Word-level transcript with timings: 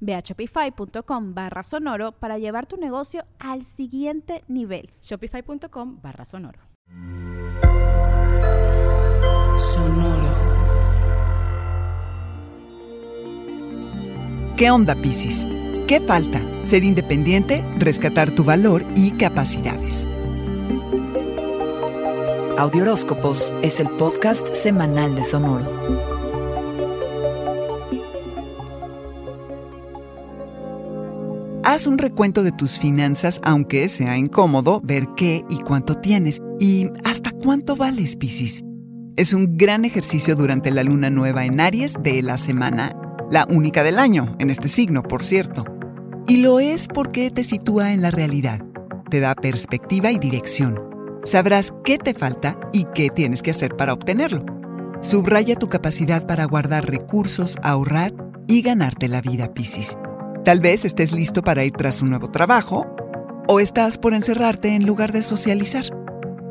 Ve 0.00 0.14
a 0.14 0.20
shopify.com 0.20 1.34
barra 1.34 1.62
sonoro 1.62 2.12
para 2.12 2.38
llevar 2.38 2.66
tu 2.66 2.76
negocio 2.76 3.24
al 3.38 3.64
siguiente 3.64 4.44
nivel. 4.48 4.90
Shopify.com 5.02 6.00
barra 6.02 6.24
sonoro. 6.24 6.60
Sonoro. 9.56 10.28
¿Qué 14.56 14.70
onda, 14.70 14.96
Piscis? 14.96 15.46
¿Qué 15.86 16.00
falta? 16.00 16.40
Ser 16.64 16.84
independiente, 16.84 17.64
rescatar 17.78 18.32
tu 18.32 18.44
valor 18.44 18.84
y 18.94 19.12
capacidades. 19.12 20.08
Audioróscopos 22.58 23.52
es 23.62 23.78
el 23.78 23.88
podcast 23.90 24.52
semanal 24.52 25.14
de 25.14 25.22
Sonoro. 25.22 26.17
Haz 31.78 31.86
un 31.86 31.98
recuento 31.98 32.42
de 32.42 32.50
tus 32.50 32.80
finanzas, 32.80 33.40
aunque 33.44 33.86
sea 33.86 34.16
incómodo 34.16 34.80
ver 34.82 35.06
qué 35.16 35.44
y 35.48 35.60
cuánto 35.60 35.94
tienes 35.94 36.42
y 36.58 36.88
hasta 37.04 37.30
cuánto 37.30 37.76
vales, 37.76 38.16
Piscis. 38.16 38.64
Es 39.14 39.32
un 39.32 39.56
gran 39.56 39.84
ejercicio 39.84 40.34
durante 40.34 40.72
la 40.72 40.82
luna 40.82 41.08
nueva 41.08 41.44
en 41.44 41.60
Aries 41.60 41.94
de 42.02 42.20
la 42.20 42.36
semana, 42.36 42.96
la 43.30 43.46
única 43.48 43.84
del 43.84 44.00
año, 44.00 44.34
en 44.40 44.50
este 44.50 44.66
signo, 44.66 45.04
por 45.04 45.22
cierto. 45.22 45.64
Y 46.26 46.38
lo 46.38 46.58
es 46.58 46.88
porque 46.88 47.30
te 47.30 47.44
sitúa 47.44 47.92
en 47.92 48.02
la 48.02 48.10
realidad, 48.10 48.60
te 49.08 49.20
da 49.20 49.36
perspectiva 49.36 50.10
y 50.10 50.18
dirección. 50.18 50.80
Sabrás 51.22 51.72
qué 51.84 51.96
te 51.96 52.12
falta 52.12 52.58
y 52.72 52.86
qué 52.92 53.08
tienes 53.08 53.40
que 53.40 53.52
hacer 53.52 53.76
para 53.76 53.92
obtenerlo. 53.92 54.44
Subraya 55.00 55.54
tu 55.54 55.68
capacidad 55.68 56.26
para 56.26 56.44
guardar 56.44 56.90
recursos, 56.90 57.56
ahorrar 57.62 58.12
y 58.48 58.62
ganarte 58.62 59.06
la 59.06 59.20
vida, 59.20 59.54
Piscis. 59.54 59.96
Tal 60.48 60.60
vez 60.60 60.86
estés 60.86 61.12
listo 61.12 61.42
para 61.42 61.62
ir 61.66 61.74
tras 61.74 62.00
un 62.00 62.08
nuevo 62.08 62.30
trabajo 62.30 62.86
o 63.48 63.60
estás 63.60 63.98
por 63.98 64.14
encerrarte 64.14 64.74
en 64.74 64.86
lugar 64.86 65.12
de 65.12 65.20
socializar. 65.20 65.84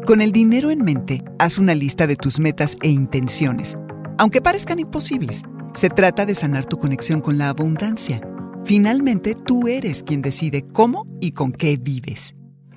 Con 0.05 0.21
el 0.21 0.31
dinero 0.31 0.69
en 0.69 0.83
mente, 0.83 1.23
haz 1.39 1.57
una 1.57 1.73
lista 1.73 2.05
de 2.05 2.15
tus 2.15 2.39
metas 2.39 2.77
e 2.83 2.89
intenciones, 2.89 3.75
aunque 4.19 4.39
parezcan 4.39 4.77
imposibles. 4.77 5.41
Se 5.73 5.89
trata 5.89 6.27
de 6.27 6.35
sanar 6.35 6.65
tu 6.65 6.77
conexión 6.77 7.21
con 7.21 7.39
la 7.39 7.49
abundancia. 7.49 8.21
Finalmente, 8.65 9.33
tú 9.33 9.67
eres 9.67 10.03
quien 10.03 10.21
decide 10.21 10.61
cómo 10.61 11.07
y 11.19 11.31
con 11.31 11.51
qué 11.51 11.75
vives. 11.77 12.35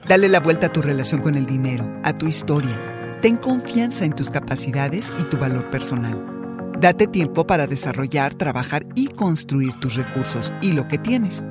Dale 0.09 0.27
la 0.27 0.41
vuelta 0.41 0.69
a 0.69 0.73
tu 0.73 0.81
relación 0.81 1.21
con 1.21 1.35
el 1.35 1.45
dinero, 1.45 2.01
a 2.03 2.17
tu 2.17 2.29
historia. 2.29 3.19
Ten 3.21 3.37
confianza 3.37 4.07
en 4.07 4.15
tus 4.15 4.31
capacidades 4.31 5.13
y 5.21 5.25
tu 5.25 5.37
valor 5.37 5.69
personal. 5.69 6.40
Date 6.81 7.07
tiempo 7.07 7.47
para 7.47 7.67
desarrollar, 7.67 8.33
trabajar 8.33 8.87
y 8.95 9.09
construir 9.09 9.79
tus 9.81 9.97
recursos 9.97 10.51
y 10.63 10.73
lo 10.73 10.89
que 10.89 10.97
tienes. 10.97 11.45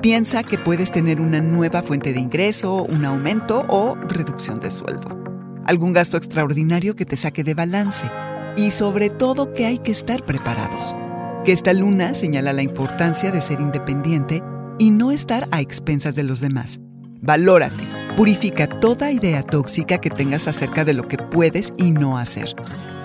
Piensa 0.00 0.42
que 0.42 0.56
puedes 0.56 0.90
tener 0.90 1.20
una 1.20 1.42
nueva 1.42 1.82
fuente 1.82 2.14
de 2.14 2.20
ingreso, 2.20 2.84
un 2.84 3.04
aumento 3.04 3.66
o 3.68 3.94
reducción 3.94 4.58
de 4.58 4.70
sueldo. 4.70 5.20
Algún 5.66 5.92
gasto 5.92 6.16
extraordinario 6.16 6.96
que 6.96 7.04
te 7.04 7.18
saque 7.18 7.44
de 7.44 7.52
balance. 7.52 8.10
Y 8.56 8.70
sobre 8.70 9.10
todo 9.10 9.52
que 9.52 9.66
hay 9.66 9.80
que 9.80 9.92
estar 9.92 10.24
preparados. 10.24 10.96
Que 11.44 11.52
esta 11.52 11.74
luna 11.74 12.14
señala 12.14 12.54
la 12.54 12.62
importancia 12.62 13.30
de 13.30 13.42
ser 13.42 13.60
independiente 13.60 14.42
y 14.78 14.92
no 14.92 15.10
estar 15.10 15.46
a 15.50 15.60
expensas 15.60 16.14
de 16.14 16.22
los 16.22 16.40
demás. 16.40 16.80
Valórate. 17.20 17.84
Purifica 18.20 18.66
toda 18.66 19.10
idea 19.10 19.42
tóxica 19.42 19.96
que 19.96 20.10
tengas 20.10 20.46
acerca 20.46 20.84
de 20.84 20.92
lo 20.92 21.08
que 21.08 21.16
puedes 21.16 21.72
y 21.78 21.90
no 21.90 22.18
hacer. 22.18 22.54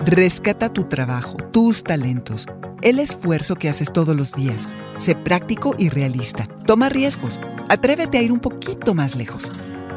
Rescata 0.04 0.70
tu 0.70 0.84
trabajo, 0.84 1.38
tus 1.38 1.82
talentos, 1.82 2.44
el 2.82 2.98
esfuerzo 2.98 3.56
que 3.56 3.70
haces 3.70 3.90
todos 3.90 4.14
los 4.14 4.34
días. 4.34 4.68
Sé 4.98 5.14
práctico 5.14 5.74
y 5.78 5.88
realista. 5.88 6.46
Toma 6.66 6.90
riesgos. 6.90 7.40
Atrévete 7.70 8.18
a 8.18 8.22
ir 8.22 8.30
un 8.30 8.40
poquito 8.40 8.92
más 8.92 9.16
lejos. 9.16 9.50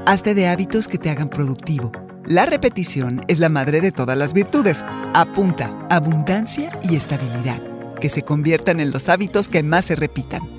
Hazte 0.05 0.33
de 0.35 0.47
hábitos 0.47 0.87
que 0.87 0.97
te 0.97 1.09
hagan 1.09 1.29
productivo. 1.29 1.91
La 2.25 2.45
repetición 2.45 3.21
es 3.27 3.39
la 3.39 3.49
madre 3.49 3.81
de 3.81 3.91
todas 3.91 4.17
las 4.17 4.31
virtudes. 4.31 4.85
Apunta 5.13 5.69
abundancia 5.89 6.79
y 6.81 6.95
estabilidad, 6.95 7.61
que 7.99 8.07
se 8.07 8.21
conviertan 8.21 8.79
en 8.79 8.91
los 8.91 9.09
hábitos 9.09 9.49
que 9.49 9.63
más 9.63 9.83
se 9.83 9.97
repitan. 9.97 10.58